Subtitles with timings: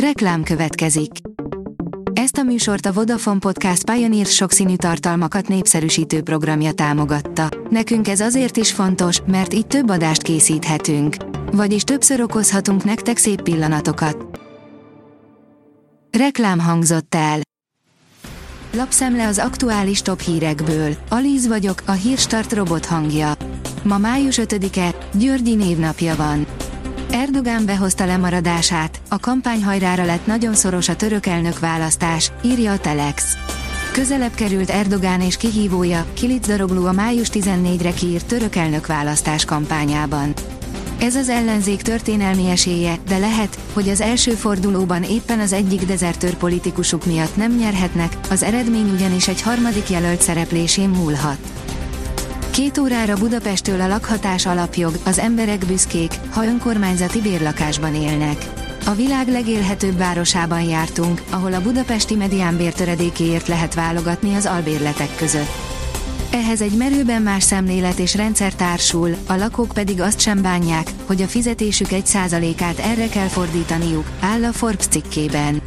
[0.00, 1.10] Reklám következik.
[2.12, 7.48] Ezt a műsort a Vodafone Podcast Pioneer sokszínű tartalmakat népszerűsítő programja támogatta.
[7.70, 11.16] Nekünk ez azért is fontos, mert így több adást készíthetünk.
[11.52, 14.40] Vagyis többször okozhatunk nektek szép pillanatokat.
[16.18, 17.40] Reklám hangzott el.
[18.72, 20.96] Lapszemle az aktuális top hírekből.
[21.08, 23.32] Alíz vagyok, a hírstart robot hangja.
[23.82, 26.45] Ma május 5-e, Györgyi névnapja van.
[27.26, 33.36] Erdogán behozta lemaradását, a kampányhajrára lett nagyon szoros a török elnök választás, írja a Telex.
[33.92, 40.32] Közelebb került Erdogán és kihívója, Kilic Daroglu a május 14-re kiírt török elnök választás kampányában.
[41.00, 46.34] Ez az ellenzék történelmi esélye, de lehet, hogy az első fordulóban éppen az egyik dezertőr
[46.34, 51.38] politikusuk miatt nem nyerhetnek, az eredmény ugyanis egy harmadik jelölt szereplésén múlhat.
[52.56, 58.48] Két órára Budapestől a lakhatás alapjog, az emberek büszkék, ha önkormányzati bérlakásban élnek.
[58.86, 65.50] A világ legélhetőbb városában jártunk, ahol a budapesti mediánbértöredékéért lehet válogatni az albérletek között.
[66.30, 71.22] Ehhez egy merőben más szemlélet és rendszer társul, a lakók pedig azt sem bánják, hogy
[71.22, 75.60] a fizetésük egy százalékát erre kell fordítaniuk, áll a Forbes cikkében.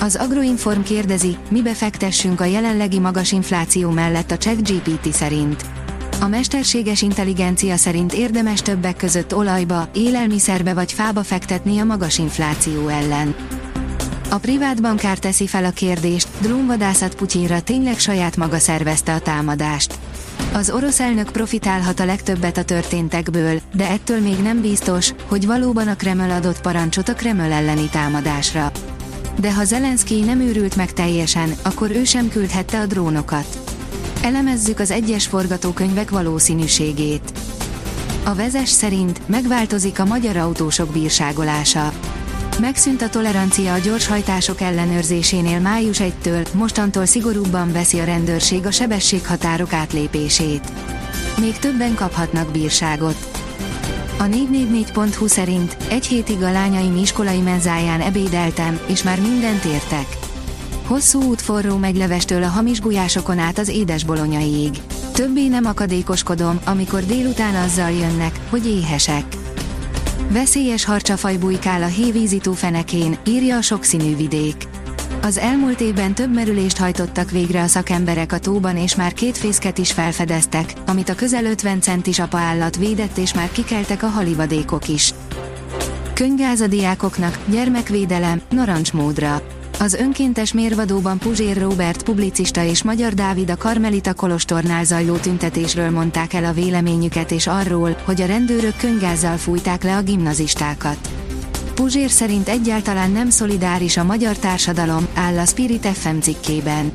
[0.00, 5.64] Az Agroinform kérdezi, mibe fektessünk a jelenlegi magas infláció mellett a ChatGPT szerint.
[6.22, 12.88] A mesterséges intelligencia szerint érdemes többek között olajba, élelmiszerbe vagy fába fektetni a magas infláció
[12.88, 13.34] ellen.
[14.30, 19.94] A privát bankár teszi fel a kérdést, drónvadászat Putyinra tényleg saját maga szervezte a támadást.
[20.52, 25.88] Az orosz elnök profitálhat a legtöbbet a történtekből, de ettől még nem biztos, hogy valóban
[25.88, 28.72] a Kreml adott parancsot a Kreml elleni támadásra.
[29.40, 33.61] De ha Zelenszky nem őrült meg teljesen, akkor ő sem küldhette a drónokat.
[34.22, 37.32] Elemezzük az egyes forgatókönyvek valószínűségét.
[38.24, 41.92] A vezes szerint megváltozik a magyar autósok bírságolása.
[42.60, 49.72] Megszűnt a tolerancia a gyorshajtások ellenőrzésénél május 1-től, mostantól szigorúbban veszi a rendőrség a sebességhatárok
[49.72, 50.72] átlépését.
[51.40, 53.16] Még többen kaphatnak bírságot.
[54.18, 60.06] A 444.hu szerint egy hétig a lányaim iskolai menzáján ebédeltem, és már mindent értek.
[60.86, 64.70] Hosszú út forró meglevestől a hamis gulyásokon át az édes bolonyaiig.
[65.12, 69.24] Többé nem akadékoskodom, amikor délután azzal jönnek, hogy éhesek.
[70.28, 74.68] Veszélyes harcsafaj bujkál a hévízitó fenekén, írja a sokszínű vidék.
[75.22, 79.78] Az elmúlt évben több merülést hajtottak végre a szakemberek a tóban és már két fészket
[79.78, 85.14] is felfedeztek, amit a közel 50 centis apaállat védett és már kikeltek a halivadékok is.
[86.14, 89.42] Könygáz a diákoknak, gyermekvédelem, narancsmódra.
[89.82, 96.32] Az önkéntes mérvadóban Puzsér Robert publicista és Magyar Dávid a Karmelita Kolostornál zajló tüntetésről mondták
[96.32, 101.10] el a véleményüket és arról, hogy a rendőrök könygázzal fújták le a gimnazistákat.
[101.74, 106.92] Puzsér szerint egyáltalán nem szolidáris a magyar társadalom, áll a Spirit FM cikkében.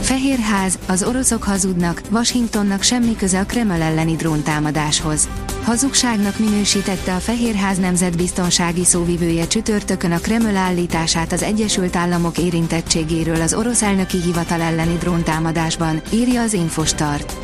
[0.00, 5.28] Fehérház, az oroszok hazudnak, Washingtonnak semmi köze a Kreml elleni dróntámadáshoz.
[5.64, 13.54] Hazugságnak minősítette a Fehérház nemzetbiztonsági szóvivője csütörtökön a Kreml állítását az Egyesült Államok érintettségéről az
[13.54, 17.36] orosz elnöki hivatal elleni dróntámadásban, írja az Infostart.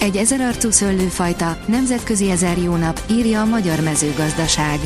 [0.00, 4.78] Egy ezerarcú szőlőfajta, nemzetközi ezer jó nap, írja a Magyar Mezőgazdaság.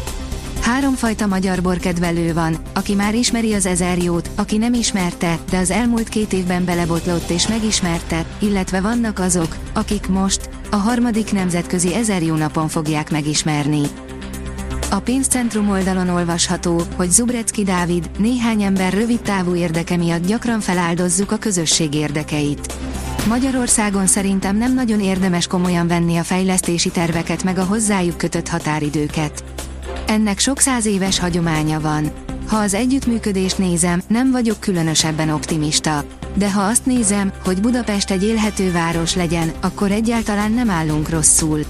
[0.64, 6.08] Háromfajta magyar borkedvelő van, aki már ismeri az ezerjót, aki nem ismerte, de az elmúlt
[6.08, 12.68] két évben belebotlott és megismerte, illetve vannak azok, akik most, a harmadik nemzetközi ezerjó napon
[12.68, 13.80] fogják megismerni.
[14.90, 21.32] A pénzcentrum oldalon olvasható, hogy Zubrecki Dávid, néhány ember rövid távú érdeke miatt gyakran feláldozzuk
[21.32, 22.74] a közösség érdekeit.
[23.28, 29.53] Magyarországon szerintem nem nagyon érdemes komolyan venni a fejlesztési terveket meg a hozzájuk kötött határidőket.
[30.06, 32.10] Ennek sok száz éves hagyománya van.
[32.48, 36.04] Ha az együttműködést nézem, nem vagyok különösebben optimista.
[36.34, 41.60] De ha azt nézem, hogy Budapest egy élhető város legyen, akkor egyáltalán nem állunk rosszul.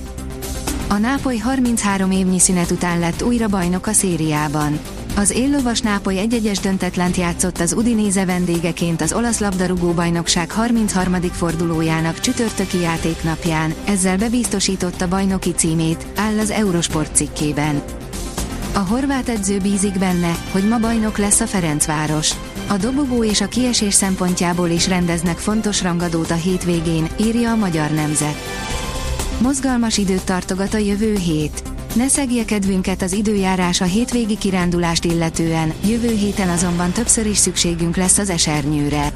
[0.89, 4.79] A Nápoly 33 évnyi szünet után lett újra bajnok a szériában.
[5.17, 11.21] Az éllovas Nápoly egyegyes döntetlent játszott az Udinéze vendégeként az olasz labdarúgó bajnokság 33.
[11.21, 17.83] fordulójának csütörtöki játéknapján, ezzel bebiztosította bajnoki címét, áll az Eurosport cikkében.
[18.75, 22.31] A horvát edző bízik benne, hogy ma bajnok lesz a Ferencváros.
[22.69, 27.91] A dobogó és a kiesés szempontjából is rendeznek fontos rangadót a hétvégén, írja a Magyar
[27.91, 28.37] Nemzet.
[29.41, 31.63] Mozgalmas időt tartogat a jövő hét.
[31.95, 37.97] Ne szegje kedvünket az időjárás a hétvégi kirándulást illetően, jövő héten azonban többször is szükségünk
[37.97, 39.13] lesz az esernyőre.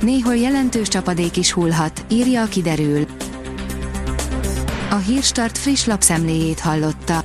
[0.00, 3.06] Néhol jelentős csapadék is hullhat, írja a kiderül.
[4.90, 7.24] A Hírstart friss lapszemléjét hallotta.